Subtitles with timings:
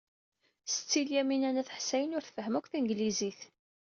[0.65, 3.41] Setti Lyamina n At Ḥsayen ur tfehhem akk tanglizit.